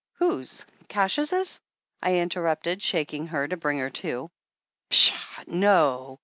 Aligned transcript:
"Whose? 0.13 0.65
Cassius's?" 0.87 1.59
I 2.01 2.15
interrupted, 2.17 2.81
shaking 2.81 3.27
her 3.27 3.47
to 3.47 3.55
bring 3.55 3.77
her 3.77 3.91
to. 3.91 4.29
"Pshaw! 4.89 5.43
No 5.45 6.19